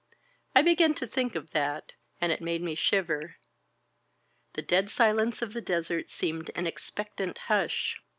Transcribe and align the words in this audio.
I 0.55 0.63
began 0.63 0.95
to 0.95 1.05
think 1.05 1.35
of 1.35 1.51
that, 1.51 1.93
and 2.19 2.31
it 2.31 2.41
made 2.41 2.63
me 2.63 2.73
shiver. 2.73 3.35
The 4.53 4.63
dead 4.63 4.89
silence 4.89 5.43
of 5.43 5.53
the 5.53 5.61
desert 5.61 6.09
seemed 6.09 6.49
an 6.55 6.65
expectant 6.65 7.37
hush. 7.37 7.99